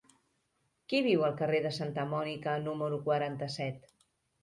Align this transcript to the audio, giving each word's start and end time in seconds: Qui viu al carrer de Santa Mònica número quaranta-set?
Qui 0.93 1.01
viu 1.09 1.27
al 1.27 1.37
carrer 1.43 1.61
de 1.67 1.73
Santa 1.77 2.09
Mònica 2.17 2.59
número 2.67 3.01
quaranta-set? 3.09 3.91